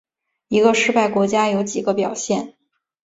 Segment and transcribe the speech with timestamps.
[0.47, 2.55] 一个失败国家有几个表现。